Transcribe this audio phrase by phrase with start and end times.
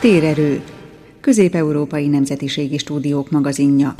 [0.00, 0.62] Térerő,
[1.20, 3.94] Közép-Európai Nemzetiségi Stúdiók magazinja.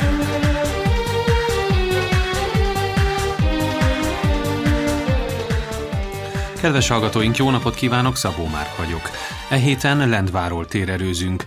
[6.61, 9.11] Kedves hallgatóink, jó napot kívánok, Szabó Márk vagyok.
[9.51, 11.45] E héten Lendváról térerőzünk.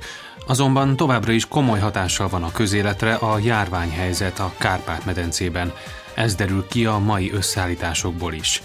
[0.47, 5.73] Azonban továbbra is komoly hatással van a közéletre a járványhelyzet a Kárpát-medencében.
[6.13, 8.61] Ez derül ki a mai összeállításokból is.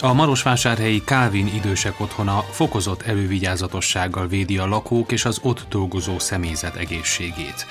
[0.00, 6.76] A Marosvásárhelyi Kálvin idősek otthona fokozott elővigyázatossággal védi a lakók és az ott dolgozó személyzet
[6.76, 7.66] egészségét.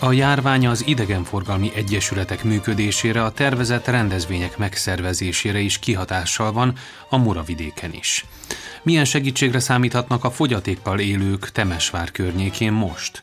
[0.00, 6.74] A járvány az idegenforgalmi egyesületek működésére, a tervezett rendezvények megszervezésére is kihatással van
[7.08, 8.24] a Muravidéken is.
[8.82, 13.22] Milyen segítségre számíthatnak a fogyatékkal élők Temesvár környékén most?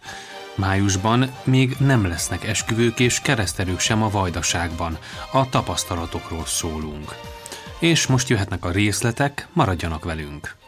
[0.55, 4.97] Májusban még nem lesznek esküvők és keresztelők sem a vajdaságban.
[5.31, 7.15] A tapasztalatokról szólunk.
[7.79, 10.58] És most jöhetnek a részletek, maradjanak velünk!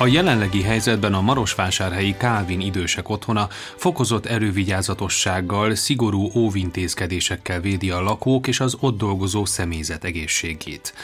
[0.00, 8.46] A jelenlegi helyzetben a Marosvásárhelyi Kálvin idősek otthona fokozott erővigyázatossággal, szigorú óvintézkedésekkel védi a lakók
[8.46, 10.94] és az ott dolgozó személyzet egészségét.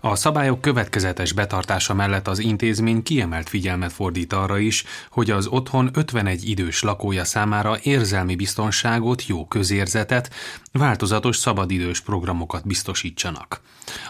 [0.00, 5.90] A szabályok következetes betartása mellett az intézmény kiemelt figyelmet fordít arra is, hogy az otthon
[5.92, 10.34] 51 idős lakója számára érzelmi biztonságot, jó közérzetet,
[10.72, 13.60] változatos szabadidős programokat biztosítsanak.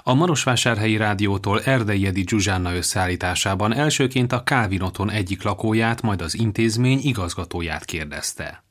[0.03, 6.41] A Marosvásárhelyi Rádiótól Erdei Edi Zsuzsánna összeállításában elsőként a Kálvin otthon egyik lakóját, majd az
[6.41, 8.63] intézmény igazgatóját kérdezte.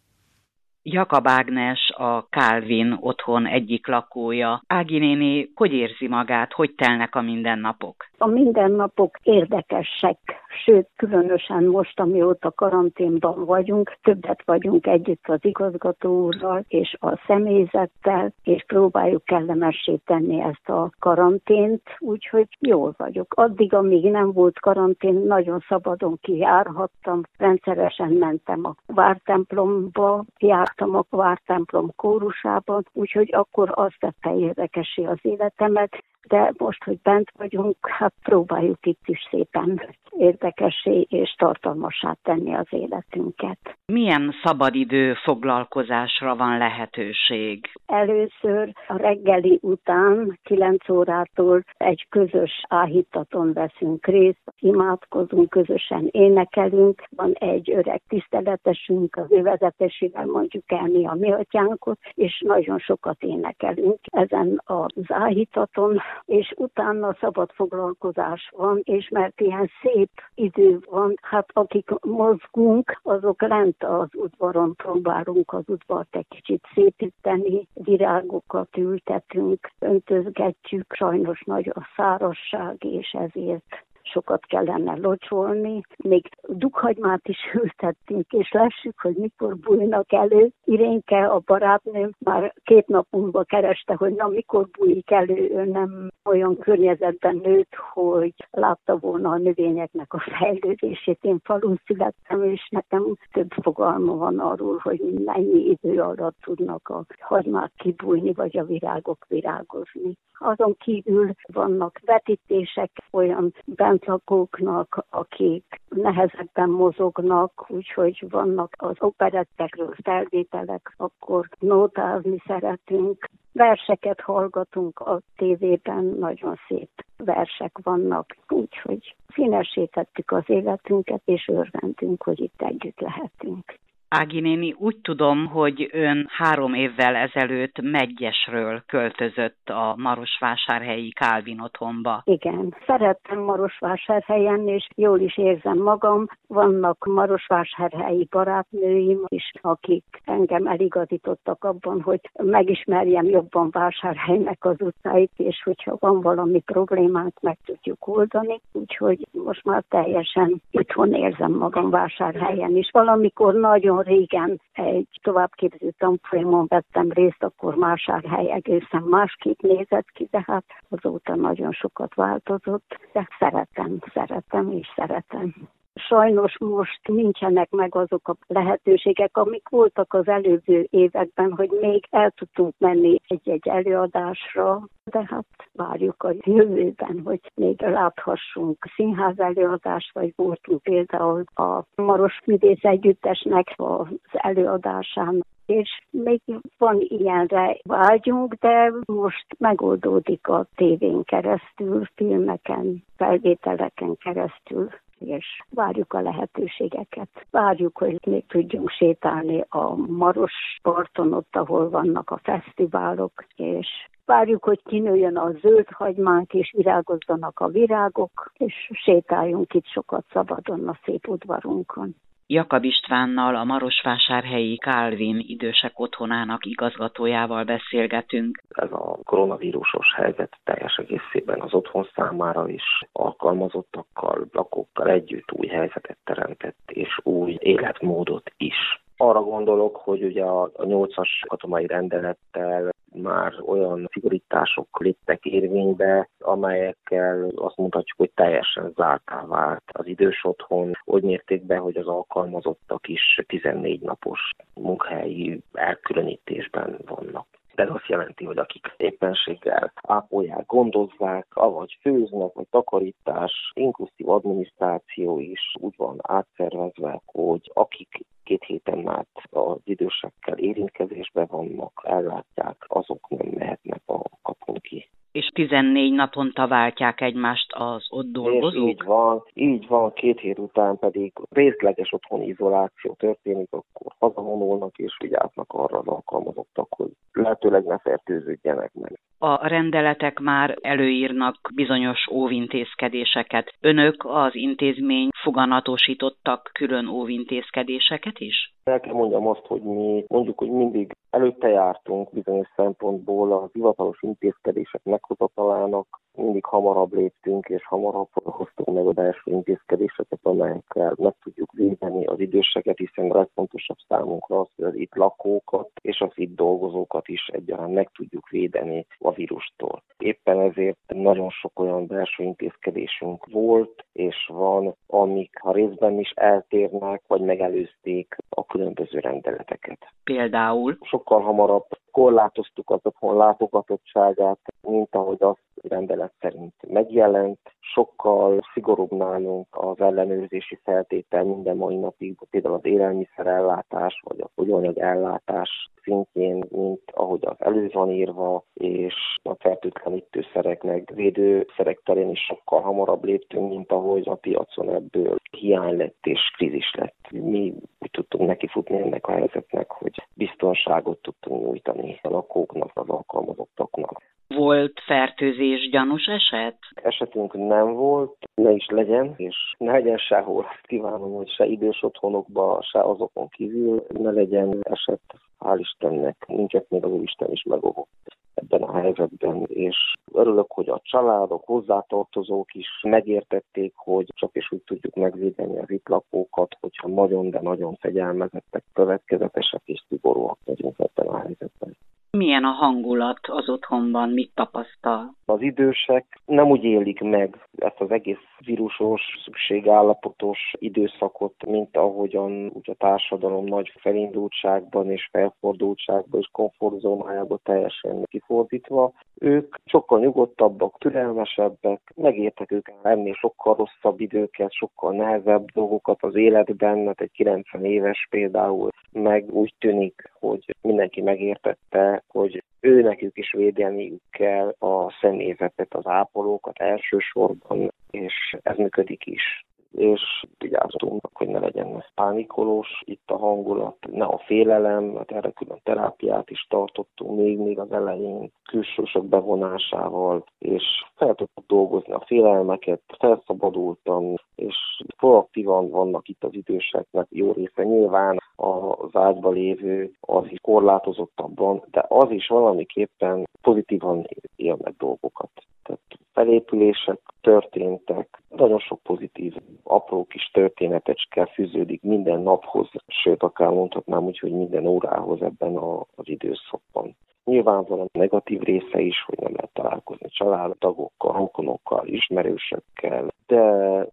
[0.89, 4.63] Jakab Ágnes, a Kálvin otthon egyik lakója.
[4.67, 7.95] Ági néni, hogy érzi magát, hogy telnek a mindennapok?
[8.17, 10.17] A mindennapok érdekesek,
[10.66, 18.34] sőt, különösen most, amióta karanténban vagyunk, többet vagyunk együtt az igazgató úrral és a személyzettel,
[18.44, 23.34] és próbáljuk kellemessé tenni ezt a karantént, úgyhogy jól vagyok.
[23.35, 31.91] Addig, amíg nem volt karantén, nagyon szabadon kijárhattam, rendszeresen mentem a vártemplomba, jártam a vártemplom
[31.96, 38.85] kórusában, úgyhogy akkor azt tette érdekessé az életemet, de most, hogy bent vagyunk, hát próbáljuk
[38.85, 39.81] itt is szépen
[40.17, 43.59] érdekessé és tartalmassá tenni az életünket.
[43.85, 47.69] Milyen szabadidő foglalkozásra van lehetőség?
[47.85, 57.34] Először a reggeli után 9 órától egy közös áhítaton veszünk részt, imádkozunk, közösen énekelünk, van
[57.34, 63.23] egy öreg tiszteletesünk, az ő vezetésével mondjuk el mi a mi atyánkot, és nagyon sokat
[63.23, 71.13] énekelünk ezen az áhítaton, és utána szabad foglalkozás van, és mert ilyen szép idő van,
[71.22, 79.72] hát akik mozgunk, azok lent az udvaron próbálunk az udvart egy kicsit szépíteni, virágokat ültetünk,
[79.79, 88.51] öntözgetjük, sajnos nagy a szárasság, és ezért sokat kellene locsolni, még dughagymát is ültettünk, és
[88.51, 90.50] lássuk, hogy mikor bújnak elő.
[90.63, 96.09] Irénke, a barátnőm már két nap múlva kereste, hogy na mikor bújik elő, ő nem
[96.25, 101.19] olyan környezetben nőtt, hogy látta volna a növényeknek a fejlődését.
[101.22, 107.06] Én falun születtem, és nekem több fogalma van arról, hogy mennyi idő alatt tudnak a
[107.19, 110.17] hagymák kibújni, vagy a virágok virágozni.
[110.40, 113.53] Azon kívül vannak vetítések olyan
[113.97, 123.30] bentlakóknak, akik nehezebben mozognak, úgyhogy vannak az operettekről felvételek, akkor nótázni szeretünk.
[123.52, 132.40] Verseket hallgatunk a tévében, nagyon szép versek vannak, úgyhogy színesítettük az életünket, és örvendünk, hogy
[132.40, 133.79] itt együtt lehetünk.
[134.09, 142.22] Ági néni, úgy tudom, hogy ön három évvel ezelőtt Meggyesről költözött a Marosvásárhelyi Kálvin otthonba.
[142.25, 146.26] Igen, szerettem Marosvásárhelyen, és jól is érzem magam.
[146.47, 155.61] Vannak Marosvásárhelyi barátnőim is, akik engem eligazítottak abban, hogy megismerjem jobban Vásárhelynek az utcáit, és
[155.64, 158.61] hogyha van valami problémát, meg tudjuk oldani.
[158.72, 162.90] Úgyhogy most már teljesen itthon érzem magam Vásárhelyen is.
[162.91, 170.28] Valamikor nagyon nagyon régen egy továbbképző tanfolyamon vettem részt, akkor Másárhely egészen másképp nézett ki,
[170.32, 175.53] de hát azóta nagyon sokat változott, de szeretem, szeretem és szeretem.
[175.97, 182.32] Sajnos most nincsenek meg azok a lehetőségek, amik voltak az előző években, hogy még el
[182.32, 190.34] tudtunk menni egy-egy előadásra, de hát várjuk a jövőben, hogy még láthassunk színház előadást, vagy
[190.35, 195.46] voltunk például a Maros Művész Együttesnek az előadásán.
[195.66, 196.41] És még
[196.78, 206.22] van ilyenre vágyunk, de most megoldódik a tévén keresztül, filmeken, felvételeken keresztül és várjuk a
[206.22, 207.29] lehetőségeket.
[207.52, 213.87] Várjuk, hogy még tudjunk sétálni a Maros parton, ott, ahol vannak a fesztiválok, és
[214.25, 220.87] várjuk, hogy kinőjön a zöld hagymánk, és virágozzanak a virágok, és sétáljunk itt sokat szabadon
[220.87, 222.16] a szép udvarunkon.
[222.49, 228.64] Jakab Istvánnal, a Marosvásárhelyi Kálvin idősek otthonának igazgatójával beszélgetünk.
[228.70, 236.17] Ez a koronavírusos helyzet teljes egészében az otthon számára is alkalmazottakkal, lakókkal együtt új helyzetet
[236.23, 239.02] teremtett, és új életmódot is.
[239.17, 247.52] Arra gondolok, hogy ugye a, a 8-as katonai rendelettel már olyan szigorítások léptek érvénybe, amelyekkel
[247.55, 253.41] azt mondhatjuk, hogy teljesen zártá vált az idős otthon, oly mértékben, hogy az alkalmazottak is
[253.47, 254.40] 14 napos
[254.73, 262.68] munkahelyi elkülönítésben vannak de ez azt jelenti, hogy akik éppenséggel ápolják, gondozzák, avagy főznek, vagy
[262.70, 271.48] takarítás, inkluszív adminisztráció is úgy van átszervezve, hogy akik két héten át az idősekkel érintkezésben
[271.50, 278.31] vannak, ellátják, azok nem mehetnek a kapun ki és 14 naponta váltják egymást az ott
[278.31, 278.88] dolgozók?
[278.88, 284.98] És így van, így van, két hét után pedig részleges otthoni izoláció történik, akkor hazavonulnak
[284.98, 289.19] és vigyáznak arra az alkalmazottak, hogy lehetőleg ne fertőződjenek meg.
[289.38, 293.74] A rendeletek már előírnak bizonyos óvintézkedéseket.
[293.81, 298.76] Önök az intézmény foganatosítottak külön óvintézkedéseket is?
[298.88, 304.17] El kell mondjam azt, hogy mi mondjuk, hogy mindig előtte jártunk bizonyos szempontból az hivatalos
[304.22, 311.72] intézkedések meghozatalának, mindig hamarabb léptünk, és hamarabb hoztunk meg a belső intézkedéseket, amelyekkel meg tudjuk
[311.72, 316.55] védeni az időseket, hiszen a legfontosabb számunkra az, hogy az itt lakókat és az itt
[316.55, 320.03] dolgozókat is egyaránt meg tudjuk védeni a vírustól.
[320.17, 327.22] Éppen ezért nagyon sok olyan belső intézkedésünk volt és van, amik a részben is eltérnek,
[327.27, 329.98] vagy megelőzték a különböző rendeleteket.
[330.24, 330.98] Például?
[331.01, 337.60] Sokkal hamarabb korlátoztuk az otthon látogatottságát, mint ahogy az rendelet szerint megjelent.
[337.79, 344.98] Sokkal szigorúbb nálunk az ellenőrzési feltétel minden mai napig, például az élelmiszerellátás vagy a fogyóanyag
[344.98, 352.82] ellátás szintjén, mint ahogy az elő van írva, és a fertőtlenítőszereknek, védőszerek terén is sokkal
[352.82, 357.32] hamarabb léptünk, mint ahogy a piacon ebből hiány lett és krízis lett.
[357.32, 364.22] Mi úgy tudtunk nekifutni ennek a helyzetnek, hogy biztonságot tudtunk nyújtani a lakóknak, az alkalmazottaknak.
[364.55, 366.77] Volt fertőzés gyanús eset?
[366.94, 370.65] Esetünk nem volt, ne is legyen, és ne legyen sehol.
[370.82, 375.22] Kívánom, hogy se idős otthonokba, se azokon kívül ne legyen eset.
[375.60, 381.01] Hál' Istennek, minket még az Úristen is megóvott ebben a helyzetben, és örülök, hogy a
[381.03, 387.50] családok, hozzátartozók is megértették, hogy csak is úgy tudjuk megvédeni az itt lakókat, hogyha nagyon,
[387.50, 391.98] de nagyon fegyelmezettek, következetesek és szigorúak vagyunk ebben a helyzetben.
[392.32, 395.36] Milyen a hangulat az otthonban, mit tapasztal?
[395.46, 402.90] Az idősek nem úgy élik meg ezt az egész vírusos, szükségállapotos időszakot, mint ahogyan úgy
[402.90, 409.13] a társadalom nagy felindultságban és felfordultságban és komfortzónájában teljesen kifordítva.
[409.39, 416.98] Ők sokkal nyugodtabbak, türelmesebbek, megértek ők ennél sokkal rosszabb időket, sokkal nehezebb dolgokat az életben,
[416.98, 423.51] mert egy 90 éves például meg úgy tűnik, hogy mindenki megértette, hogy ő nekük is
[423.51, 429.65] védeniük kell a személyzetet, az ápolókat elsősorban, és ez működik is
[429.98, 435.80] és vigyázzunk, hogy ne legyen pánikolós itt a hangulat, ne a félelem, mert erre külön
[435.84, 440.84] terápiát is tartottunk még, még az elején külsősök bevonásával, és
[441.16, 444.75] fel tudtuk dolgozni a félelmeket, felszabadultan, és
[445.18, 447.84] proaktívan vannak itt az időseknek jó része.
[447.84, 455.50] Nyilván az ágyba lévő az is korlátozottabban, de az is valamiképpen pozitívan él meg dolgokat.
[455.84, 456.02] Tehát
[456.34, 464.40] felépülések történtek, nagyon sok pozitív, apró kis történetecske fűződik minden naphoz, sőt, akár mondhatnám úgy,
[464.40, 467.16] hogy minden órához ebben a, az időszakban.
[467.48, 473.62] Nyilvánvalóan negatív része is, hogy nem lehet találkozni családtagokkal, rokonokkal, ismerősökkel, de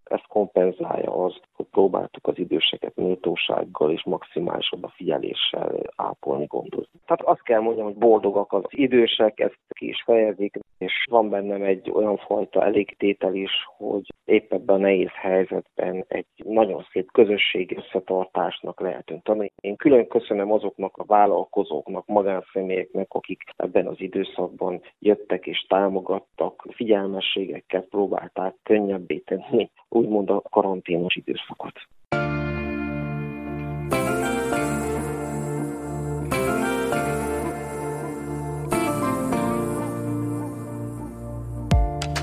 [0.05, 7.01] ezt kompenzálja az, hogy próbáltuk az időseket méltósággal és maximális odafigyeléssel ápolni, gondozni.
[7.07, 11.63] Tehát azt kell mondjam, hogy boldogak az idősek, ezt ki is fejezik, és van bennem
[11.63, 17.77] egy olyan fajta elégtétel is, hogy épp ebben a nehéz helyzetben egy nagyon szép közösségi
[17.77, 19.53] összetartásnak lehetünk tanulni.
[19.61, 27.81] Én külön köszönöm azoknak a vállalkozóknak, magánszemélyeknek, akik ebben az időszakban jöttek és támogattak, figyelmességekkel
[27.81, 31.73] próbálták könnyebbé tenni, úgymond a karanténos időszakot.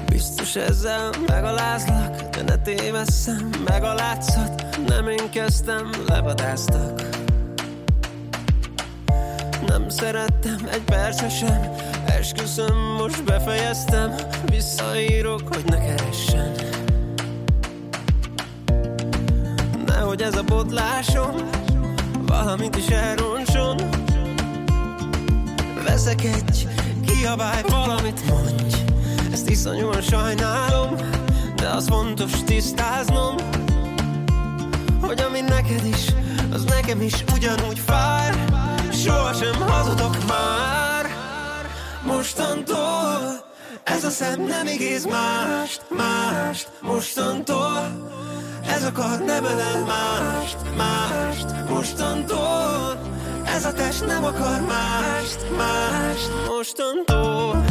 [0.10, 7.22] Biztos ezzel megalázlak, de ne tévesszem, meg a látszat, nem én kezdtem, levadáztak.
[9.72, 11.72] Nem szerettem egy perce sem,
[12.06, 16.52] esküszöm, most befejeztem, visszaírok, hogy ne keressen.
[19.86, 21.36] Nehogy ez a botlásom,
[22.26, 23.78] valamit is elroncson.
[25.86, 26.68] Veszek egy,
[27.06, 28.76] kiabálj, valamit mondj.
[29.32, 30.96] Ezt iszonyúan sajnálom
[31.56, 33.36] De az fontos tisztáznom
[35.02, 36.06] Hogy ami neked is
[36.54, 38.32] Az nekem is ugyanúgy fáj
[39.06, 41.06] Sohasem hazudok már.
[42.06, 43.46] Mostantól
[43.84, 46.70] Ez a szem nem igéz mást Mást.
[46.82, 48.10] Mostantól
[48.68, 51.70] ez akar nem ölel mást, mást.
[51.70, 53.00] Mostantól
[53.46, 56.32] Ez a test nem akar mást, mást.
[56.48, 57.64] Mostantól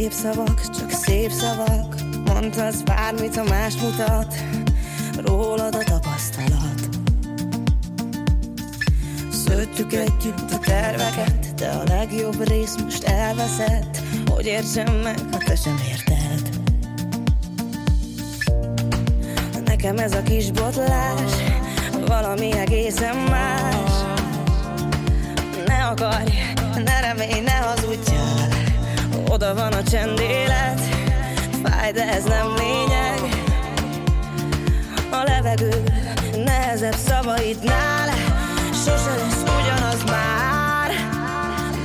[0.00, 1.94] Szép szavak, csak szép szavak.
[2.24, 4.34] Mondhatsz bármit, ha más mutat.
[5.24, 6.88] Rólad a tapasztalat.
[9.32, 13.98] Szőttük együtt a terveket De a legjobb rész most elveszett.
[14.26, 16.48] Hogy értsem meg, ha te sem érted.
[19.64, 21.32] Nekem ez a kis botlás
[22.06, 23.90] Valami egészen más.
[25.66, 26.32] Ne akarj,
[26.84, 28.59] ne remélj, ne hazudjál
[29.30, 30.80] oda van a csendélet
[31.62, 33.18] Fáj, de ez nem lényeg.
[35.10, 35.82] A levegő
[36.44, 38.08] nehezebb szavaidnál
[38.72, 40.90] Sose lesz ugyanaz már.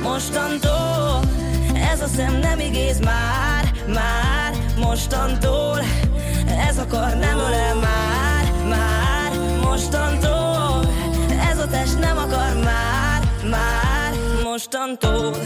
[0.02, 1.20] Mostantól
[1.92, 3.72] ez a szem nem igéz már.
[3.94, 5.80] Már mostantól
[6.68, 8.52] ez akar nem ölel már.
[8.68, 10.84] Már mostantól
[11.50, 13.22] ez a test nem akar már.
[13.50, 14.12] Már
[14.44, 15.36] mostantól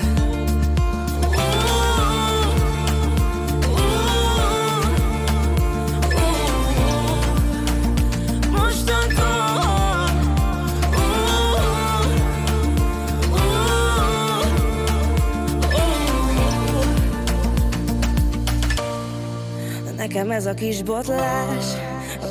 [20.12, 21.64] Nekem ez a kis botlás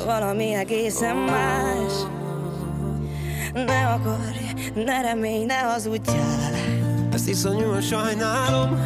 [0.04, 1.92] Valami egészen más.
[3.52, 4.38] Ne akarj,
[4.74, 6.52] ne remélj, ne hazudjál.
[7.12, 8.78] Ezt iszonyúan sajnálom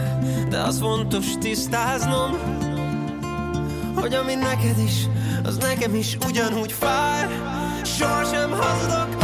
[0.49, 2.31] De az fontos tisztáznom
[3.95, 5.07] Hogy ami neked is
[5.45, 7.27] Az nekem is ugyanúgy fáj.
[7.83, 9.19] Sohasem hazudok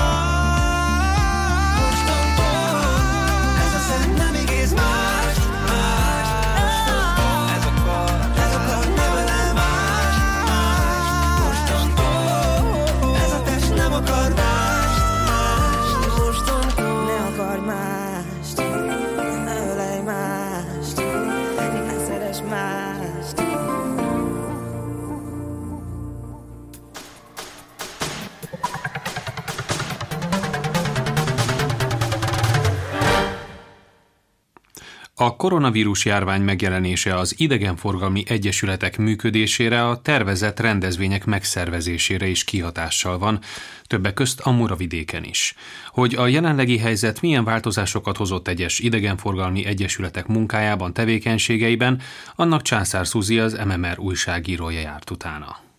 [35.22, 43.38] A koronavírus járvány megjelenése az idegenforgalmi egyesületek működésére, a tervezett rendezvények megszervezésére is kihatással van,
[43.86, 45.54] többek közt a Muravidéken is.
[45.88, 52.00] Hogy a jelenlegi helyzet milyen változásokat hozott egyes idegenforgalmi egyesületek munkájában, tevékenységeiben,
[52.34, 55.69] annak Császár Szuzi az MMR újságírója járt utána.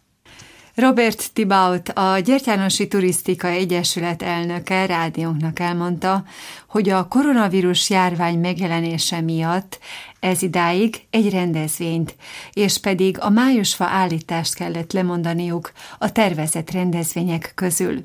[0.76, 6.24] Robert Tibaut, a Gyertyánosi Turisztika Egyesület elnöke rádiónknak elmondta,
[6.68, 9.80] hogy a koronavírus járvány megjelenése miatt
[10.20, 12.16] ez idáig egy rendezvényt,
[12.54, 18.04] és pedig a májusfa állítást kellett lemondaniuk a tervezett rendezvények közül.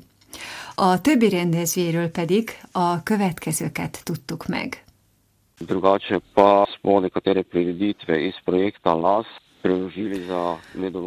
[0.75, 4.83] A többi rendezvényről pedig a következőket tudtuk meg.
[5.59, 9.27] Drugače pa smo nekatere prireditve iz projekta LAS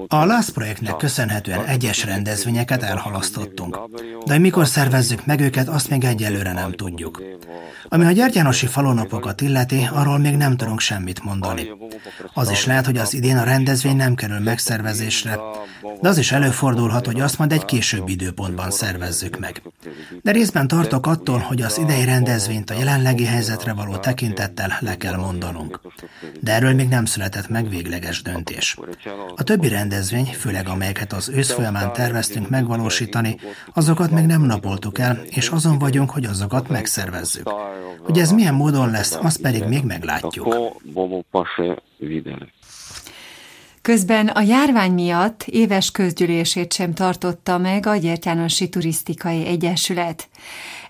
[0.09, 3.79] A LASZ projektnek köszönhetően egyes rendezvényeket elhalasztottunk,
[4.27, 7.23] de mikor szervezzük meg őket, azt még egyelőre nem tudjuk.
[7.89, 11.71] Ami a gyertyánosi falunapokat illeti, arról még nem tudunk semmit mondani.
[12.35, 15.39] Az is lehet, hogy az idén a rendezvény nem kerül megszervezésre,
[16.01, 19.63] de az is előfordulhat, hogy azt majd egy későbbi időpontban szervezzük meg.
[20.23, 25.17] De részben tartok attól, hogy az idei rendezvényt a jelenlegi helyzetre való tekintettel le kell
[25.17, 25.81] mondanunk.
[26.41, 28.50] De erről még nem született meg végleges döntés.
[29.37, 33.37] A többi rendezvény, főleg amelyeket az ősz folyamán terveztünk megvalósítani,
[33.75, 37.49] azokat még nem napoltuk el, és azon vagyunk, hogy azokat megszervezzük.
[38.03, 40.55] Hogy ez milyen módon lesz, azt pedig még meglátjuk.
[43.83, 50.29] Közben a járvány miatt éves közgyűlését sem tartotta meg a Gyertyánosi Turisztikai Egyesület.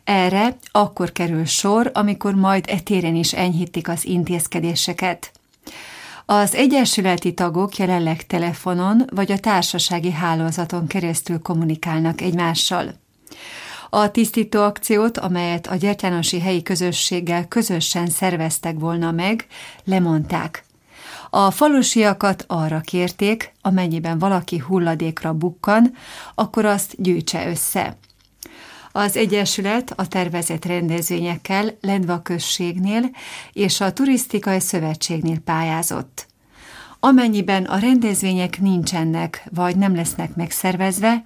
[0.05, 5.33] Erre akkor kerül sor, amikor majd e téren is enyhítik az intézkedéseket.
[6.33, 12.95] Az egyesületi tagok jelenleg telefonon vagy a társasági hálózaton keresztül kommunikálnak egymással.
[13.89, 19.47] A tisztító akciót, amelyet a gyertyánosi helyi közösséggel közösen szerveztek volna meg,
[19.85, 20.65] lemondták.
[21.31, 25.95] A falusiakat arra kérték, amennyiben valaki hulladékra bukkan,
[26.35, 27.97] akkor azt gyűjtse össze.
[28.93, 33.11] Az Egyesület a tervezett rendezvényekkel Lendva községnél
[33.53, 36.27] és a Turisztikai Szövetségnél pályázott.
[37.01, 41.25] Amennyiben a rendezvények nincsenek, vagy nem lesznek megszervezve,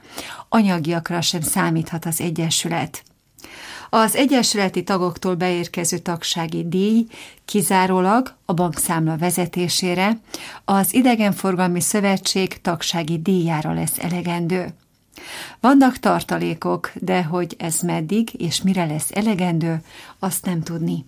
[0.49, 3.02] anyagiakra sem számíthat az Egyesület.
[3.90, 7.06] Az egyesületi tagoktól beérkező tagsági díj
[7.44, 10.21] kizárólag a bankszámla vezetésére,
[10.64, 14.75] az Idegenforgalmi Szövetség tagsági díjára lesz elegendő.
[15.61, 19.83] Vannak tartalékok, de hogy ez meddig és mire lesz elegendő,
[20.18, 21.04] azt nem tudni.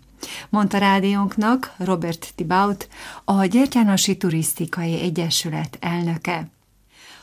[0.49, 2.89] Mondta rádiónknak Robert Tibaut,
[3.25, 6.49] a Gyertyánosi Turisztikai Egyesület elnöke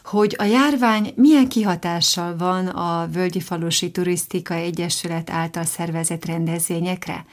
[0.03, 7.25] hogy a járvány milyen kihatással van a Völgyi Falusi Turisztika Egyesület által szervezett rendezvényekre,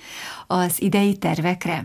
[0.46, 1.84] az idei tervekre.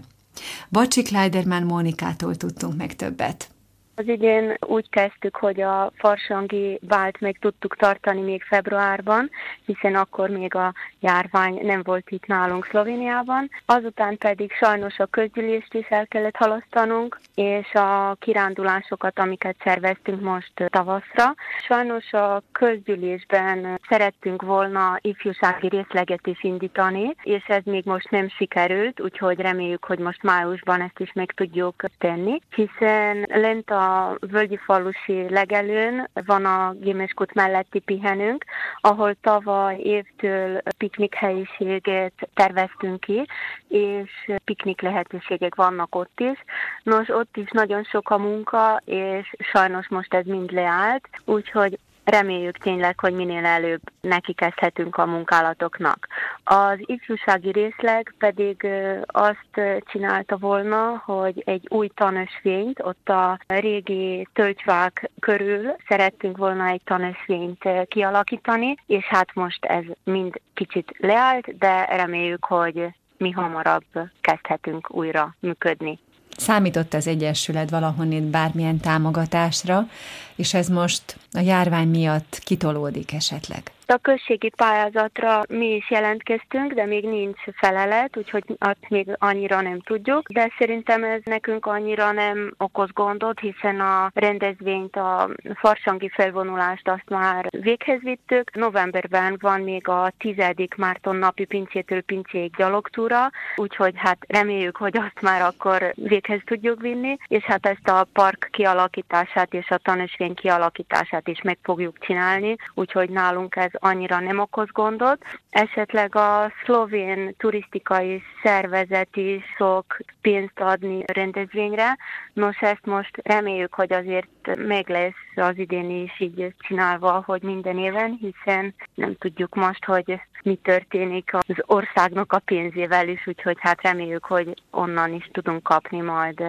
[0.70, 3.50] Bacsi Kleiderman Mónikától tudtunk meg többet.
[3.98, 9.30] Az idén úgy kezdtük, hogy a farsangi bált még tudtuk tartani még februárban,
[9.66, 13.50] hiszen akkor még a járvány nem volt itt nálunk Szlovéniában.
[13.66, 20.52] Azután pedig sajnos a közgyűlést is el kellett halasztanunk, és a kirándulásokat, amiket szerveztünk most
[20.68, 21.34] tavaszra.
[21.68, 29.02] Sajnos a közgyűlésben szerettünk volna ifjúsági részleget is indítani, és ez még most nem sikerült,
[29.02, 34.58] úgyhogy reméljük, hogy most májusban ezt is meg tudjuk tenni, hiszen lent a a Völgyi
[34.58, 38.46] Falusi legelőn van a Gémeskút melletti pihenünk,
[38.82, 43.26] ahol tavaly évtől piknik helyiséget terveztünk ki,
[43.68, 46.44] és piknik lehetőségek vannak ott is.
[46.84, 52.58] Nos, ott is nagyon sok a munka, és sajnos most ez mind leállt, úgyhogy reméljük
[52.58, 56.08] tényleg, hogy minél előbb neki kezdhetünk a munkálatoknak.
[56.44, 58.68] Az ifjúsági részleg pedig
[59.06, 66.82] azt csinálta volna, hogy egy új tanösvényt, ott a régi töltyvák körül szerettünk volna egy
[66.84, 72.88] tanösvényt kialakítani, és hát most ez mind kicsit leállt, de reméljük, hogy
[73.18, 73.86] mi hamarabb
[74.22, 76.00] kezdhetünk újra működni.
[76.38, 79.88] Számított az Egyesület valahonnét bármilyen támogatásra,
[80.36, 83.75] és ez most a járvány miatt kitolódik esetleg?
[83.88, 89.80] A községi pályázatra mi is jelentkeztünk, de még nincs felelet, úgyhogy azt még annyira nem
[89.80, 96.90] tudjuk, de szerintem ez nekünk annyira nem okoz gondot, hiszen a rendezvényt, a farsangi felvonulást
[96.90, 98.56] azt már véghez vittük.
[98.56, 105.22] Novemberben van még a tizedik Márton napi pincétől pincéig gyalogtúra, úgyhogy hát reméljük, hogy azt
[105.22, 111.28] már akkor véghez tudjuk vinni, és hát ezt a park kialakítását és a tanúsvény kialakítását
[111.28, 115.24] is meg fogjuk csinálni, úgyhogy nálunk ez annyira nem okoz gondot.
[115.50, 121.98] Esetleg a szlovén turisztikai szervezet is szok pénzt adni rendezvényre.
[122.34, 127.78] Nos, ezt most reméljük, hogy azért meg lesz az idén is így csinálva, hogy minden
[127.78, 133.82] éven, hiszen nem tudjuk most, hogy mi történik az országnak a pénzével is, úgyhogy hát
[133.82, 136.44] reméljük, hogy onnan is tudunk kapni majd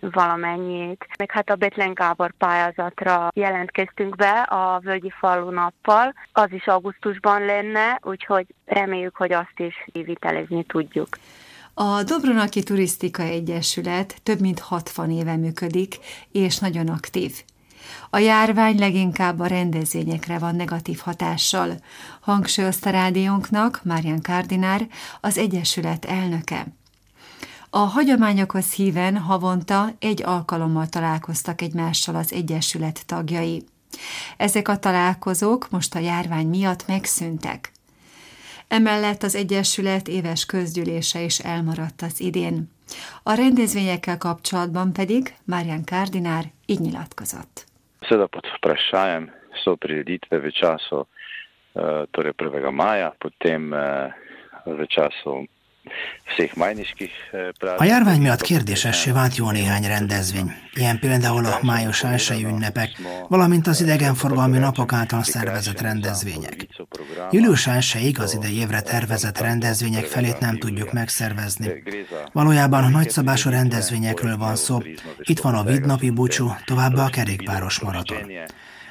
[0.00, 1.06] valamennyit.
[1.18, 7.44] Meg hát a Betlen Gábor pályázatra jelentkeztünk be a Völgyi Falu nappal, az is augusztusban
[7.44, 11.08] lenne, úgyhogy reméljük, hogy azt is vitelezni tudjuk.
[11.74, 15.96] A Dobronaki Turisztika Egyesület több mint 60 éve működik,
[16.32, 17.32] és nagyon aktív.
[18.10, 21.76] A járvány leginkább a rendezvényekre van negatív hatással,
[22.20, 24.86] hangsúlyozta rádiónknak Marian Kardinár,
[25.20, 26.66] az Egyesület elnöke.
[27.70, 33.64] A hagyományokhoz híven havonta egy alkalommal találkoztak egymással az Egyesület tagjai.
[34.36, 37.72] Ezek a találkozók most a járvány miatt megszűntek.
[38.68, 42.70] Emellett az Egyesület éves közgyűlése is elmaradt az idén.
[43.22, 47.66] A rendezvényekkel kapcsolatban pedig Marian Kardinár így nyilatkozott.
[48.08, 49.30] Seveda pod vprašajem
[49.64, 51.04] so prireditve v času
[52.12, 52.70] torej 1.
[52.70, 53.72] maja, potem
[54.66, 55.48] v času
[57.76, 62.90] a járvány miatt kérdésessé vált jó néhány rendezvény, ilyen például a május elsői ünnepek,
[63.28, 66.66] valamint az idegenforgalmi napok által szervezett rendezvények.
[67.30, 71.82] Július elsőig az idei évre tervezett rendezvények felét nem tudjuk megszervezni.
[72.32, 74.78] Valójában nagyszabású rendezvényekről van szó.
[75.18, 78.32] Itt van a vidnapi búcsú, továbbá a kerékpáros maraton.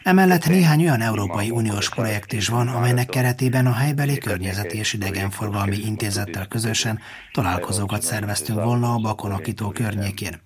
[0.04, 5.78] Emellett néhány olyan Európai Uniós projekt is van, amelynek keretében a helybeli környezeti és idegenforgalmi
[5.86, 7.00] intézettel közösen
[7.32, 10.42] találkozókat szerveztünk volna a Bakonakító környékén.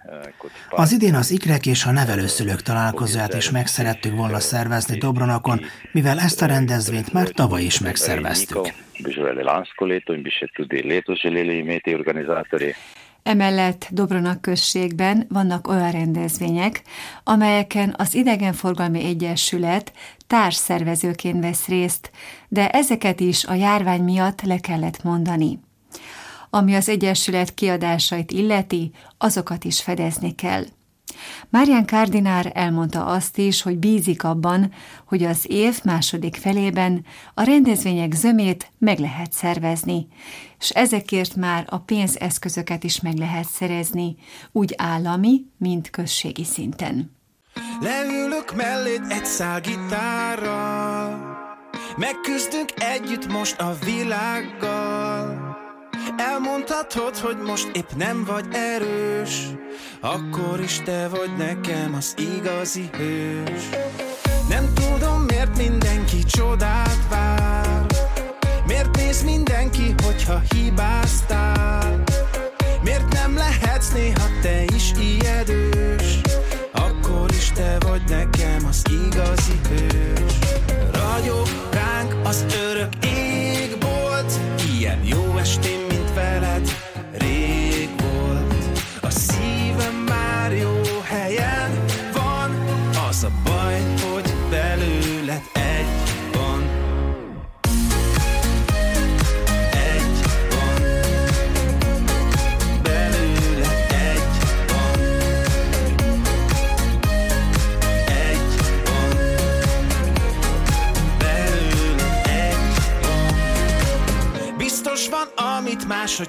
[0.69, 5.59] Az idén az ikrek és a nevelőszülők találkozóját is meg szerettük volna szervezni Dobronakon,
[5.91, 8.73] mivel ezt a rendezvényt már tavaly is megszerveztük.
[13.27, 16.81] Emellett Dobronak községben vannak olyan rendezvények,
[17.23, 19.91] amelyeken az Idegenforgalmi Egyesület
[20.27, 22.11] társszervezőként vesz részt,
[22.47, 25.59] de ezeket is a járvány miatt le kellett mondani.
[26.49, 30.63] Ami az Egyesület kiadásait illeti, azokat is fedezni kell.
[31.49, 34.73] Márián Kardinár elmondta azt is, hogy bízik abban,
[35.05, 40.07] hogy az év második felében a rendezvények zömét meg lehet szervezni,
[40.59, 44.15] és ezekért már a pénzeszközöket is meg lehet szerezni,
[44.51, 47.15] úgy állami, mint községi szinten.
[47.81, 51.37] Leülök melléd egy szál gitárral,
[51.97, 55.56] megküzdünk együtt most a világgal.
[56.17, 59.47] Elmondhatod, hogy most épp nem vagy erős.
[59.99, 63.69] Akkor is te vagy nekem az igazi hős.
[64.49, 67.85] Nem tudom miért mindenki csodát vár.
[68.67, 71.36] Miért néz mindenki, hogyha hibáztál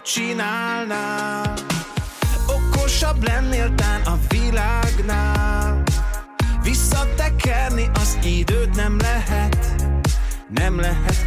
[0.09, 1.55] csinálnál?
[2.47, 5.83] Okosabb lennél tán a világnál.
[6.62, 9.83] Visszatekerni az időt nem lehet.
[10.49, 11.18] Nem lehet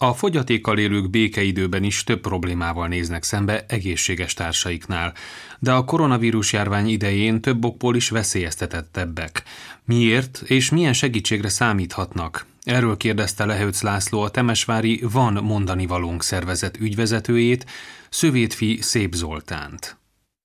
[0.00, 5.12] A fogyatékkal élők békeidőben is több problémával néznek szembe egészséges társaiknál,
[5.58, 9.42] de a koronavírus járvány idején több okból is veszélyeztetettebbek.
[9.84, 12.46] Miért és milyen segítségre számíthatnak?
[12.62, 17.64] Erről kérdezte Lehőc László a Temesvári Van mondani valónk szervezet ügyvezetőjét,
[18.10, 19.96] Szövétfi Szép Zoltánt.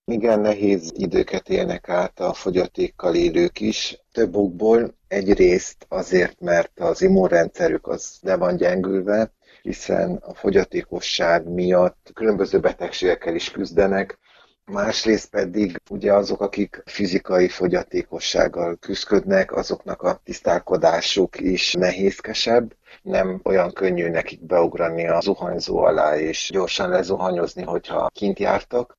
[0.06, 4.98] Igen nehéz időket élnek át a fogyatékkal élők is, több okból.
[5.08, 9.32] Egyrészt azért, mert az immunrendszerük az le van gyengülve,
[9.64, 14.18] hiszen a fogyatékosság miatt különböző betegségekkel is küzdenek,
[14.66, 23.74] Másrészt pedig ugye azok, akik fizikai fogyatékossággal küzdködnek, azoknak a tisztálkodásuk is nehézkesebb, nem olyan
[23.74, 28.98] könnyű nekik beugrani a zuhanyzó alá és gyorsan lezuhanyozni, hogyha kint jártak,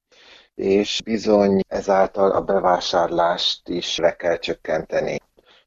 [0.54, 5.16] és bizony ezáltal a bevásárlást is le kell csökkenteni.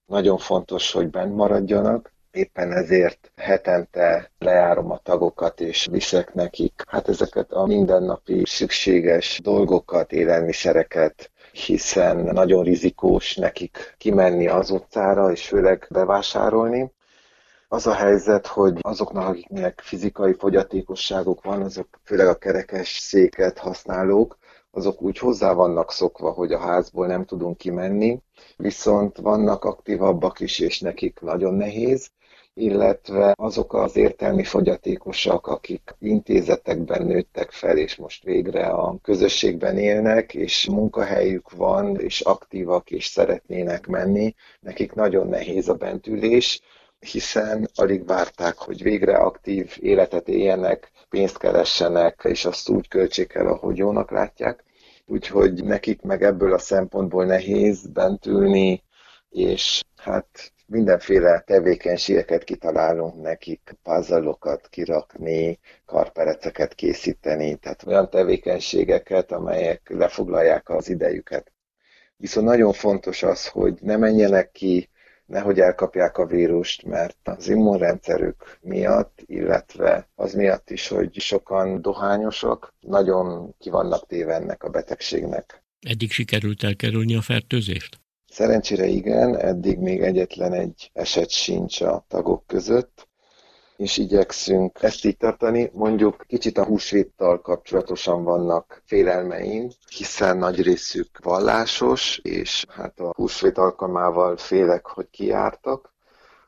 [0.06, 7.10] Nagyon fontos, hogy bent maradjanak, éppen ezért hetente lejárom a tagokat, és viszek nekik hát
[7.10, 15.88] ezeket a mindennapi szükséges dolgokat, élelmiszereket, hiszen nagyon rizikós nekik kimenni az utcára, és főleg
[15.90, 16.92] bevásárolni.
[17.68, 24.38] Az a helyzet, hogy azoknak, akiknek fizikai fogyatékosságok van, azok főleg a kerekes széket használók,
[24.72, 28.22] azok úgy hozzá vannak szokva, hogy a házból nem tudunk kimenni,
[28.58, 32.10] viszont vannak aktívabbak is, és nekik nagyon nehéz,
[32.58, 40.34] illetve azok az értelmi fogyatékosak, akik intézetekben nőttek fel, és most végre a közösségben élnek,
[40.34, 46.62] és munkahelyük van, és aktívak, és szeretnének menni, nekik nagyon nehéz a bentülés,
[47.00, 53.48] hiszen alig várták, hogy végre aktív életet éljenek, pénzt keressenek, és azt úgy költsék el,
[53.48, 54.64] ahogy jónak látják.
[55.06, 58.84] Úgyhogy nekik meg ebből a szempontból nehéz bent ülni,
[59.30, 64.38] és hát mindenféle tevékenységeket kitalálunk nekik, puzzle
[64.70, 71.52] kirakni, karpereceket készíteni, tehát olyan tevékenységeket, amelyek lefoglalják az idejüket.
[72.18, 74.90] Viszont nagyon fontos az, hogy ne menjenek ki,
[75.26, 82.74] nehogy elkapják a vírust, mert az immunrendszerük miatt, illetve az miatt is, hogy sokan dohányosok,
[82.80, 85.64] nagyon ki vannak téve ennek a betegségnek.
[85.80, 88.00] Eddig sikerült elkerülni a fertőzést?
[88.38, 93.08] Szerencsére igen, eddig még egyetlen egy eset sincs a tagok között,
[93.78, 95.72] és igyekszünk ezt így tartani.
[95.74, 103.58] Mondjuk kicsit a húsvéttal kapcsolatosan vannak félelmeim, hiszen nagy részük vallásos, és hát a húsvét
[103.58, 105.94] alkalmával félek, hogy kiártak,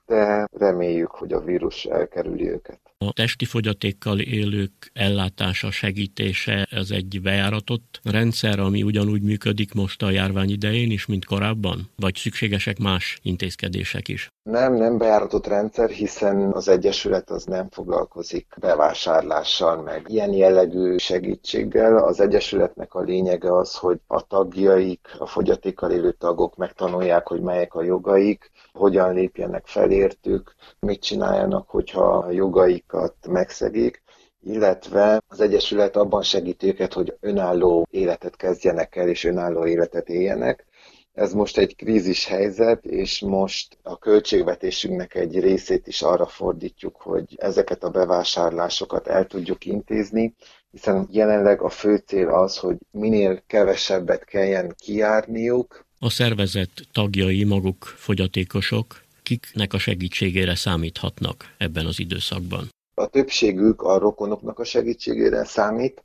[0.05, 2.88] de reméljük, hogy a vírus elkerüli őket.
[3.05, 10.09] A testi fogyatékkal élők ellátása, segítése, ez egy bejáratott rendszer, ami ugyanúgy működik most a
[10.09, 11.89] járvány idején is, mint korábban?
[11.95, 14.29] Vagy szükségesek más intézkedések is?
[14.43, 21.97] Nem, nem bejáratott rendszer, hiszen az Egyesület az nem foglalkozik bevásárlással, meg ilyen jellegű segítséggel.
[21.97, 27.73] Az Egyesületnek a lényege az, hogy a tagjaik, a fogyatékkal élő tagok megtanulják, hogy melyek
[27.73, 34.03] a jogaik, hogyan lépjenek felértük, mit csináljanak, hogyha a jogaikat megszegik,
[34.41, 40.65] illetve az Egyesület abban segít őket, hogy önálló életet kezdjenek el, és önálló életet éljenek.
[41.13, 47.35] Ez most egy krízis helyzet, és most a költségvetésünknek egy részét is arra fordítjuk, hogy
[47.37, 50.35] ezeket a bevásárlásokat el tudjuk intézni,
[50.71, 57.83] hiszen jelenleg a fő cél az, hogy minél kevesebbet kelljen kijárniuk, a szervezet tagjai maguk
[57.83, 62.69] fogyatékosok, kiknek a segítségére számíthatnak ebben az időszakban?
[62.93, 66.03] A többségük a rokonoknak a segítségére számít,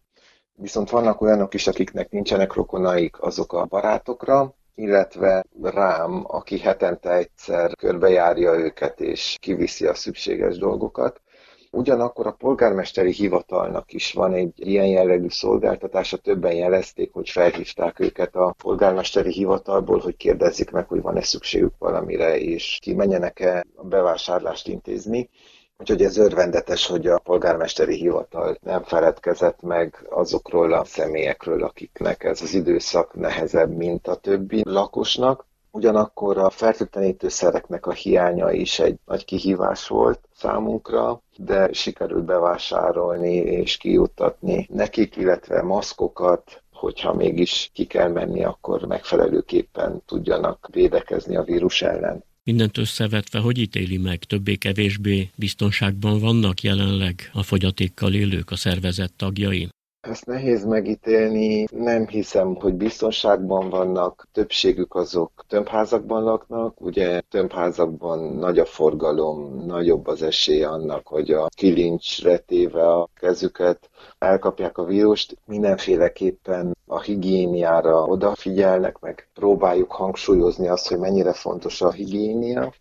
[0.54, 7.74] viszont vannak olyanok is, akiknek nincsenek rokonaik, azok a barátokra, illetve rám, aki hetente egyszer
[7.76, 11.20] körbejárja őket és kiviszi a szükséges dolgokat.
[11.74, 18.34] Ugyanakkor a polgármesteri hivatalnak is van egy ilyen jellegű szolgáltatása, többen jelezték, hogy felhívták őket
[18.34, 25.30] a polgármesteri hivatalból, hogy kérdezzék meg, hogy van-e szükségük valamire, és kimenjenek-e a bevásárlást intézni.
[25.78, 32.42] Úgyhogy ez örvendetes, hogy a polgármesteri hivatal nem feledkezett meg azokról a személyekről, akiknek ez
[32.42, 35.46] az időszak nehezebb, mint a többi lakosnak.
[35.74, 43.76] Ugyanakkor a fertőtlenítőszereknek a hiánya is egy nagy kihívás volt számunkra, de sikerült bevásárolni és
[43.76, 51.82] kijuttatni nekik, illetve maszkokat, hogyha mégis ki kell menni, akkor megfelelőképpen tudjanak védekezni a vírus
[51.82, 52.24] ellen.
[52.44, 59.68] Mindent összevetve, hogy ítéli meg, többé-kevésbé biztonságban vannak jelenleg a fogyatékkal élők, a szervezet tagjai?
[60.04, 68.58] Ezt nehéz megítélni, nem hiszem, hogy biztonságban vannak, többségük azok tömbházakban laknak, ugye tömbházakban nagy
[68.58, 75.36] a forgalom, nagyobb az esély annak, hogy a kilincsre téve a kezüket elkapják a vírust.
[75.46, 82.72] Mindenféleképpen a higiéniára odafigyelnek, meg próbáljuk hangsúlyozni azt, hogy mennyire fontos a higiénia.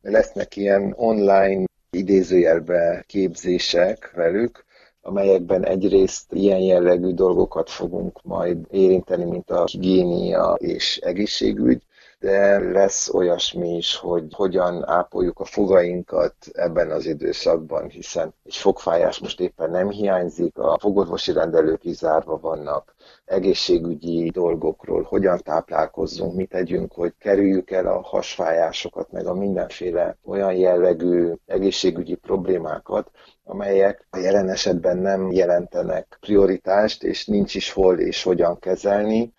[0.00, 4.64] Lesznek ilyen online idézőjelbe képzések velük,
[5.02, 11.82] amelyekben egyrészt ilyen jellegű dolgokat fogunk majd érinteni, mint a higiénia és egészségügy,
[12.22, 19.18] de lesz olyasmi is, hogy hogyan ápoljuk a fogainkat ebben az időszakban, hiszen egy fogfájás
[19.18, 26.48] most éppen nem hiányzik, a fogorvosi rendelők is zárva vannak, egészségügyi dolgokról, hogyan táplálkozzunk, mit
[26.48, 33.10] tegyünk, hogy kerüljük el a hasfájásokat, meg a mindenféle olyan jellegű egészségügyi problémákat,
[33.44, 39.32] amelyek a jelen esetben nem jelentenek prioritást, és nincs is hol és hogyan kezelni,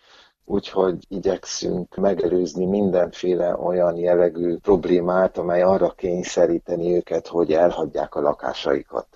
[0.46, 9.08] úgyhogy igyekszünk megelőzni mindenféle olyan jellegű problémát, amely arra kényszeríteni őket, hogy elhagyják a lakásaikat.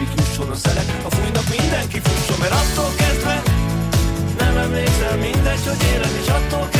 [0.00, 3.42] napig jusson a szele A fújnak mindenki fusson, mert attól kezdve
[4.38, 6.79] Nem emlékszel mindegy, hogy élek, és attól kezdve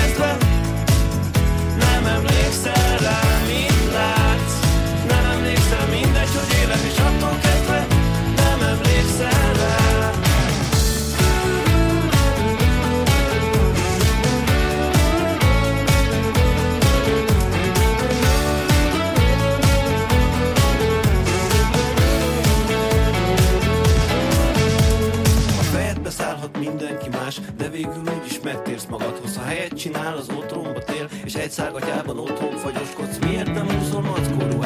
[27.86, 29.36] végül úgyis megtérsz magadhoz.
[29.36, 33.18] Ha helyet csinál az otromba tél És egy szárgatjában otthon fagyoskodsz.
[33.18, 34.59] Miért nem úszol mackorú?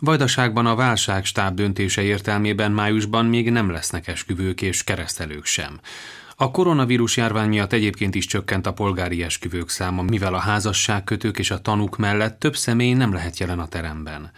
[0.00, 5.80] Vajdaságban a válságstáb döntése értelmében májusban még nem lesznek esküvők és keresztelők sem.
[6.36, 11.50] A koronavírus járvány miatt egyébként is csökkent a polgári esküvők száma, mivel a házasságkötők és
[11.50, 14.30] a tanúk mellett több személy nem lehet jelen a teremben.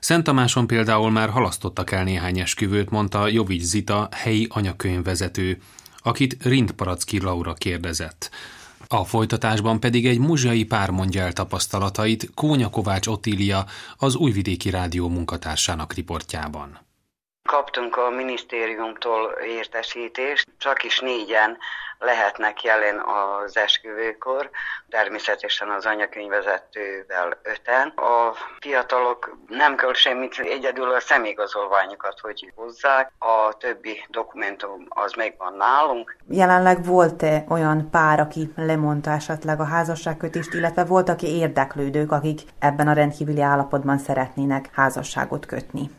[0.00, 5.58] Szent Tamáson például már halasztottak el néhány esküvőt, mondta Jovics Zita, helyi anyakönyvvezető,
[5.98, 8.30] akit Rindparacki Laura kérdezett.
[8.92, 13.64] A folytatásban pedig egy muzsiai pár mondja el tapasztalatait Kónya Kovács Otília,
[13.98, 16.78] az Újvidéki Rádió munkatársának riportjában.
[17.48, 21.56] Kaptunk a minisztériumtól értesítést, csak is négyen
[22.02, 24.50] lehetnek jelen az esküvőkor,
[24.88, 27.88] természetesen az anyakönyvezetővel öten.
[27.88, 35.54] A fiatalok nem kell semmit, egyedül a személyigazolványukat, hogy hozzák, a többi dokumentum az megvan
[35.54, 36.16] nálunk.
[36.28, 42.88] Jelenleg volt-e olyan pár, aki lemondta esetleg a házasságkötést, illetve volt, aki érdeklődők, akik ebben
[42.88, 45.90] a rendkívüli állapotban szeretnének házasságot kötni?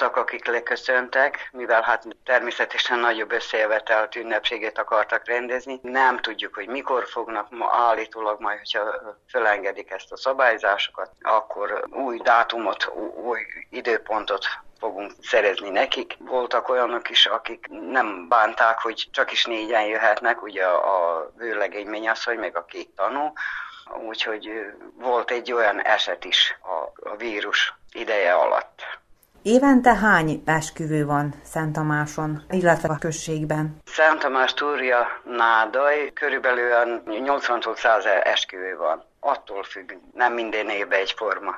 [0.00, 5.78] Volt Voltak, akik leköszöntek, mivel hát természetesen nagyobb összejövetelt ünnepséget akartak rendezni.
[5.82, 12.92] Nem tudjuk, hogy mikor fognak, állítólag majd, hogyha fölengedik ezt a szabályzásokat, akkor új dátumot,
[13.24, 13.40] új
[13.70, 14.46] időpontot
[14.78, 16.16] fogunk szerezni nekik.
[16.18, 22.38] Voltak olyanok is, akik nem bánták, hogy csak is négyen jöhetnek, ugye a vőlegény mennyasszony,
[22.38, 23.32] meg a két tanú,
[24.06, 24.50] úgyhogy
[24.94, 28.89] volt egy olyan eset is a, a vírus ideje alatt.
[29.42, 33.76] Évente hány esküvő van Szent Tamáson, illetve a községben?
[33.84, 39.04] Szent Tamás Túria Nádaj körülbelül 80 100 esküvő van.
[39.20, 41.54] Attól függ, nem minden évben egyforma.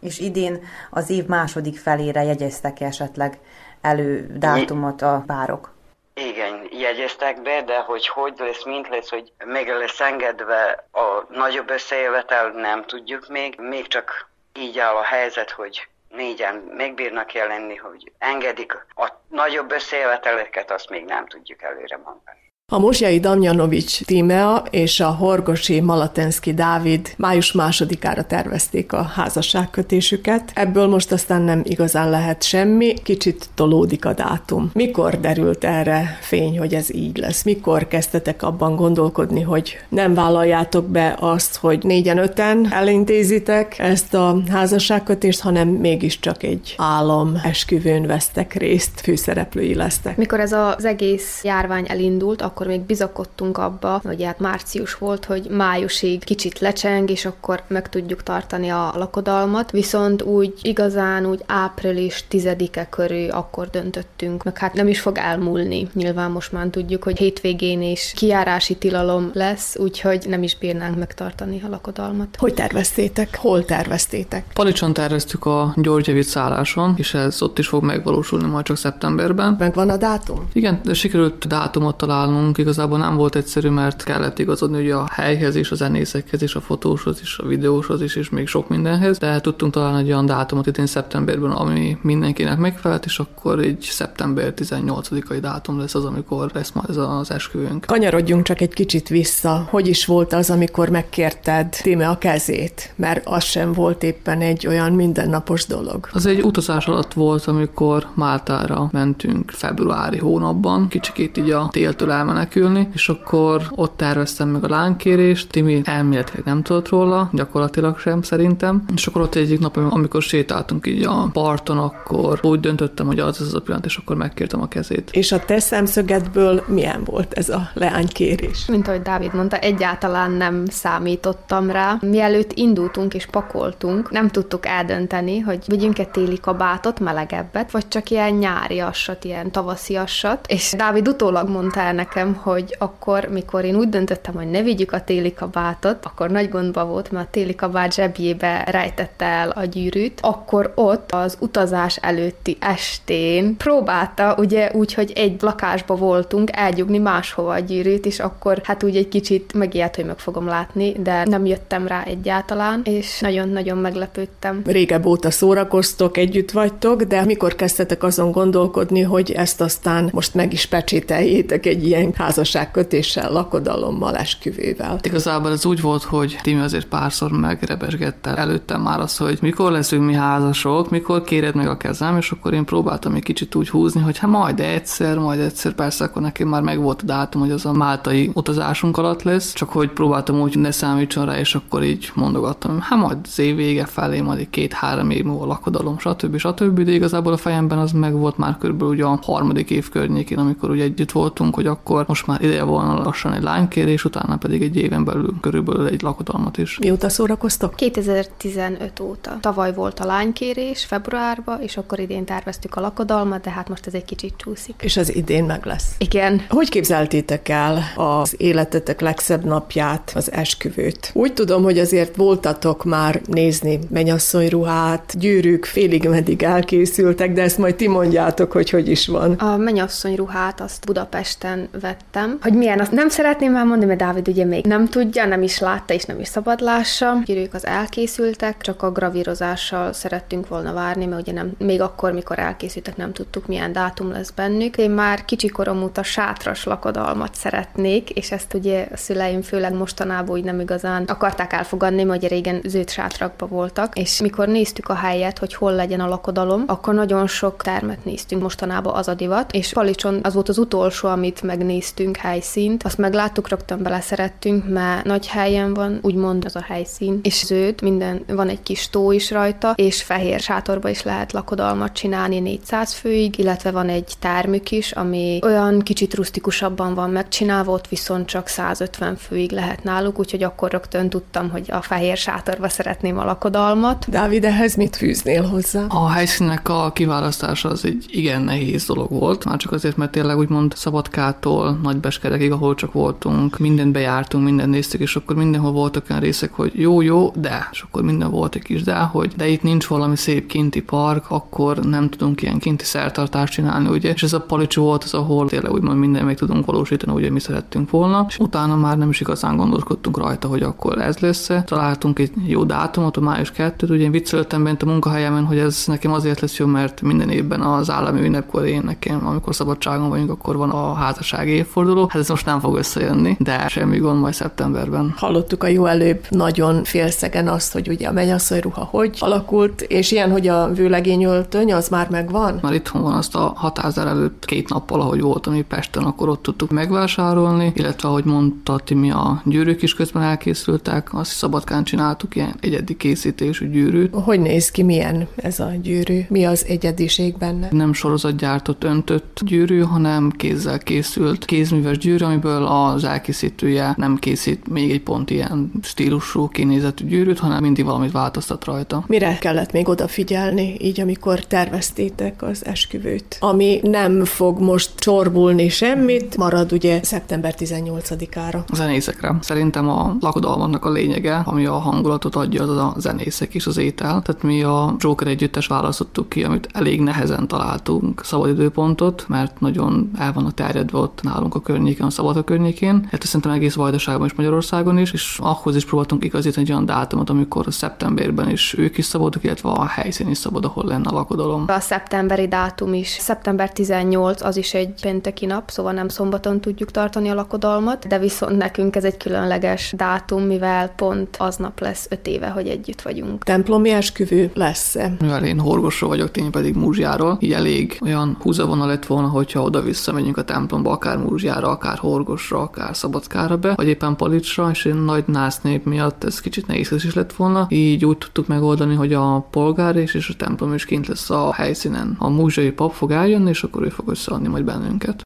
[0.00, 3.38] És idén az év második felére jegyeztek esetleg
[3.80, 5.70] elő dátumot a párok?
[6.14, 11.70] Igen, jegyeztek be, de hogy hogy lesz, mint lesz, hogy meg lesz engedve a nagyobb
[11.70, 13.58] összejövetel, nem tudjuk még.
[13.58, 20.70] Még csak így áll a helyzet, hogy négyen megbírnak jelenni, hogy engedik a nagyobb összejöveteleket,
[20.70, 22.51] azt még nem tudjuk előre mondani.
[22.72, 30.50] A Mosjai Damjanovics Tímea és a Horgosi Malatenszki Dávid május másodikára tervezték a házasságkötésüket.
[30.54, 34.70] Ebből most aztán nem igazán lehet semmi, kicsit tolódik a dátum.
[34.74, 37.42] Mikor derült erre fény, hogy ez így lesz?
[37.42, 45.40] Mikor kezdtetek abban gondolkodni, hogy nem vállaljátok be azt, hogy négyen-öten elintézitek ezt a házasságkötést,
[45.40, 50.16] hanem mégiscsak egy álom esküvőn vesztek részt, főszereplői lesztek?
[50.16, 55.24] Mikor ez az egész járvány elindult, akkor akkor még bizakodtunk abba, hogy hát március volt,
[55.24, 61.42] hogy májusig kicsit lecseng, és akkor meg tudjuk tartani a lakodalmat, viszont úgy igazán úgy
[61.46, 65.88] április tizedike körül akkor döntöttünk, meg hát nem is fog elmúlni.
[65.92, 71.62] Nyilván most már tudjuk, hogy hétvégén is kiárási tilalom lesz, úgyhogy nem is bírnánk megtartani
[71.66, 72.36] a lakodalmat.
[72.38, 73.36] Hogy terveztétek?
[73.36, 74.44] Hol terveztétek?
[74.54, 79.56] Palicson terveztük a Györgyevic szálláson, és ez ott is fog megvalósulni majd csak szeptemberben.
[79.58, 80.48] Megvan a dátum?
[80.52, 85.56] Igen, sikerült dátumot találnunk, nálunk igazából nem volt egyszerű, mert kellett igazodni ugye a helyhez
[85.56, 89.40] is, a zenészekhez is, a fotóshoz is, a videóshoz is, és még sok mindenhez, de
[89.40, 95.38] tudtunk találni egy olyan dátumot idén szeptemberben, ami mindenkinek megfelelt, és akkor egy szeptember 18-ai
[95.40, 97.84] dátum lesz az, amikor lesz majd ez az esküvőnk.
[97.86, 99.66] Kanyarodjunk csak egy kicsit vissza.
[99.70, 102.92] Hogy is volt az, amikor megkérted Tíme a kezét?
[102.96, 106.08] Mert az sem volt éppen egy olyan mindennapos dolog.
[106.12, 112.31] Az egy utazás alatt volt, amikor Máltára mentünk februári hónapban, kicsikét így a téltől elmenek
[112.32, 118.22] menekülni, és akkor ott terveztem meg a lánkérést, Timi elméletileg nem tudott róla, gyakorlatilag sem
[118.22, 123.18] szerintem, és akkor ott egyik nap, amikor sétáltunk így a parton, akkor úgy döntöttem, hogy
[123.18, 125.10] az az a pillanat, és akkor megkértem a kezét.
[125.12, 128.66] És a te szemszögedből milyen volt ez a leánykérés?
[128.66, 131.96] Mint ahogy Dávid mondta, egyáltalán nem számítottam rá.
[132.00, 138.10] Mielőtt indultunk és pakoltunk, nem tudtuk eldönteni, hogy vigyünk egy téli kabátot, melegebbet, vagy csak
[138.10, 143.88] ilyen nyáriassat, ilyen tavasziassat, és Dávid utólag mondta el nekem, hogy akkor, mikor én úgy
[143.88, 147.94] döntöttem, hogy ne vigyük a téli kabátot, akkor nagy gondba volt, mert a téli kabát
[147.94, 155.12] zsebjébe rejtette el a gyűrűt, akkor ott az utazás előtti estén próbálta, ugye úgy, hogy
[155.14, 160.04] egy lakásba voltunk, elgyugni máshova a gyűrűt, és akkor hát úgy egy kicsit megijedt, hogy
[160.04, 164.62] meg fogom látni, de nem jöttem rá egyáltalán, és nagyon-nagyon meglepődtem.
[164.66, 170.52] Régebb óta szórakoztok, együtt vagytok, de mikor kezdtetek azon gondolkodni, hogy ezt aztán most meg
[170.52, 174.98] is pecsételjétek egy ilyen házasságkötéssel, lakodalommal, esküvével.
[175.02, 180.04] Igazából ez úgy volt, hogy Timi azért párszor megrebesgette előttem már azt, hogy mikor leszünk
[180.04, 184.00] mi házasok, mikor kéred meg a kezem, és akkor én próbáltam egy kicsit úgy húzni,
[184.00, 187.50] hogy hát majd egyszer, majd egyszer, persze akkor nekem már meg volt a dátum, hogy
[187.50, 191.82] az a máltai utazásunk alatt lesz, csak hogy próbáltam úgy, ne számítson rá, és akkor
[191.82, 196.36] így mondogattam, hát majd az év vége felé, majd két-három év múlva lakodalom, stb.
[196.36, 196.80] stb.
[196.80, 200.70] De igazából a fejemben az meg volt már körülbelül ugye a harmadik év környékén, amikor
[200.70, 204.76] ugye együtt voltunk, hogy akkor most már ideje volna lassan egy lánykérés, utána pedig egy
[204.76, 206.78] éven belül körülbelül egy lakodalmat is.
[206.78, 207.74] Mióta szórakoztok?
[207.76, 209.38] 2015 óta.
[209.40, 213.94] Tavaly volt a lánykérés februárban, és akkor idén terveztük a lakodalmat, de hát most ez
[213.94, 214.74] egy kicsit csúszik.
[214.80, 215.94] És az idén meg lesz.
[215.98, 216.42] Igen.
[216.48, 221.10] Hogy képzeltétek el az életetek legszebb napját, az esküvőt?
[221.14, 227.58] Úgy tudom, hogy azért voltatok már nézni menyasszony ruhát, gyűrűk félig meddig elkészültek, de ezt
[227.58, 229.32] majd ti mondjátok, hogy hogy is van.
[229.32, 234.28] A menyasszony ruhát azt Budapesten vett üzenettem, hogy milyen, azt nem szeretném elmondani, mert Dávid
[234.28, 237.16] ugye még nem tudja, nem is látta, és nem is szabad lássa.
[237.26, 242.38] Ők az elkészültek, csak a gravírozással szerettünk volna várni, mert ugye nem, még akkor, mikor
[242.38, 244.76] elkészültek, nem tudtuk, milyen dátum lesz bennük.
[244.76, 250.36] Én már kicsi korom óta sátras lakodalmat szeretnék, és ezt ugye a szüleim főleg mostanában
[250.36, 254.94] úgy nem igazán akarták elfogadni, mert ugye régen zöld sátrakba voltak, és mikor néztük a
[254.94, 259.52] helyet, hogy hol legyen a lakodalom, akkor nagyon sok termet néztünk mostanában az a divat,
[259.52, 261.81] és Palicson az volt az utolsó, amit megnéztünk
[262.18, 267.82] helyszínt, azt megláttuk, rögtön beleszerettünk, mert nagy helyen van, úgymond az a helyszín, és zöld,
[267.82, 272.92] minden, van egy kis tó is rajta, és fehér sátorba is lehet lakodalmat csinálni 400
[272.92, 278.48] főig, illetve van egy termük is, ami olyan kicsit rustikusabban van megcsinálva, ott viszont csak
[278.48, 284.10] 150 főig lehet náluk, úgyhogy akkor rögtön tudtam, hogy a fehér sátorba szeretném a lakodalmat.
[284.10, 285.84] Dávid, ehhez mit fűznél hozzá?
[285.88, 290.36] A helyszínnek a kiválasztása az egy igen nehéz dolog volt, már csak azért, mert tényleg
[290.36, 296.22] úgymond Szabadkától Nagybeskerekig, ahol csak voltunk, mindent bejártunk, mindent néztük, és akkor mindenhol voltak olyan
[296.22, 299.62] részek, hogy jó, jó, de, és akkor minden volt egy kis de, hogy de itt
[299.62, 304.32] nincs valami szép kinti park, akkor nem tudunk ilyen kinti szertartást csinálni, ugye, és ez
[304.32, 308.24] a palics volt az, ahol tényleg úgymond minden meg tudunk valósítani, ugye mi szerettünk volna,
[308.28, 311.50] és utána már nem is igazán gondolkodtunk rajta, hogy akkor ez lesz.
[311.64, 315.84] Találtunk egy jó dátumot, a május 2-t, ugye én viccelődtem bent a munkahelyemen, hogy ez
[315.86, 320.30] nekem azért lesz jó, mert minden évben az állami ünnepkor én nekem, amikor szabadságon vagyunk,
[320.30, 322.06] akkor van a házasság évforduló.
[322.10, 325.14] Hát ez most nem fog összejönni, de semmi gond majd szeptemberben.
[325.16, 330.12] Hallottuk a jó előbb nagyon félszegen azt, hogy ugye a mennyasszony ruha hogy alakult, és
[330.12, 332.58] ilyen, hogy a vőlegény öltöny, az már megvan?
[332.62, 336.42] Már itthon van azt a hatázár előtt két nappal, ahogy voltam itt Pesten, akkor ott
[336.42, 342.54] tudtuk megvásárolni, illetve ahogy mondta mi a gyűrűk is közben elkészültek, azt Szabadkán csináltuk ilyen
[342.60, 344.14] egyedi készítésű gyűrűt.
[344.14, 346.20] Hogy néz ki, milyen ez a gyűrű?
[346.28, 347.68] Mi az egyediség benne?
[347.70, 354.90] Nem sorozatgyártott öntött gyűrű, hanem kézzel készült kézműves gyűrű, amiből az elkészítője nem készít még
[354.90, 359.04] egy pont ilyen stílusú kinézetű gyűrűt, hanem mindig valamit változtat rajta.
[359.06, 363.36] Mire kellett még odafigyelni, így amikor terveztétek az esküvőt?
[363.40, 368.64] Ami nem fog most csorbulni semmit, marad ugye szeptember 18-ára.
[368.68, 369.36] A zenészekre.
[369.40, 374.22] Szerintem a lakodalmaknak a lényege, ami a hangulatot adja, az a zenészek és az étel.
[374.22, 380.32] Tehát mi a Joker együttes választottuk ki, amit elég nehezen találtunk szabadidőpontot, mert nagyon el
[380.32, 383.08] vannak terjedve ott nálunk a környéken, a szabad környékén.
[383.10, 387.30] Hát szerintem egész Vajdaságban és Magyarországon is, és ahhoz is próbáltunk igazítani egy olyan dátumot,
[387.30, 391.64] amikor szeptemberben is ők is szabadok, illetve a helyszín is szabad, ahol lenne a lakodalom.
[391.68, 396.90] A szeptemberi dátum is, szeptember 18, az is egy pénteki nap, szóval nem szombaton tudjuk
[396.90, 402.26] tartani a lakodalmat, de viszont nekünk ez egy különleges dátum, mivel pont aznap lesz öt
[402.26, 403.44] éve, hogy együtt vagyunk.
[403.44, 405.12] Templomi esküvő lesz-e?
[405.20, 410.12] Mivel én horgosról vagyok, én pedig Múzsjáról, így elég olyan húzavona lett volna, hogyha oda-vissza
[410.12, 414.94] megyünk a templomba, akár Múzsjára, akár Horgosra, akár Szabadkára be, vagy éppen Palicsra, és én
[414.94, 417.66] nagy násznép miatt ez kicsit nehéz is lett volna.
[417.68, 421.52] Így úgy tudtuk megoldani, hogy a polgár és, és a templom is kint lesz a
[421.52, 422.16] helyszínen.
[422.18, 425.22] A múzsai pap fog eljönni, és akkor ő fog összeadni majd bennünket.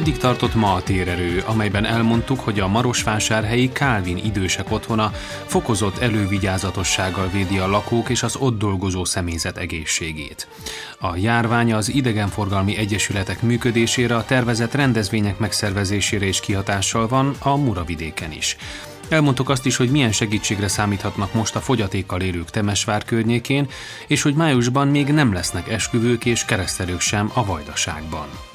[0.00, 5.12] Eddig tartott ma a térerő, amelyben elmondtuk, hogy a Marosvásárhelyi Kálvin idősek otthona
[5.46, 10.48] fokozott elővigyázatossággal védi a lakók és az ott dolgozó személyzet egészségét.
[10.98, 18.32] A járvány az idegenforgalmi egyesületek működésére, a tervezett rendezvények megszervezésére is kihatással van a Muravidéken
[18.32, 18.56] is.
[19.08, 23.68] Elmondtuk azt is, hogy milyen segítségre számíthatnak most a fogyatékkal élők Temesvár környékén,
[24.06, 28.49] és hogy májusban még nem lesznek esküvők és keresztelők sem a Vajdaságban.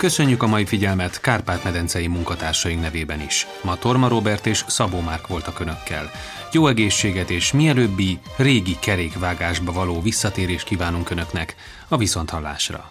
[0.00, 3.46] Köszönjük a mai figyelmet Kárpát-medencei munkatársaink nevében is.
[3.62, 6.10] Ma Torma Robert és Szabó Márk voltak Önökkel.
[6.52, 11.54] Jó egészséget és mielőbbi régi kerékvágásba való visszatérést kívánunk Önöknek
[11.88, 12.90] a Viszonthallásra.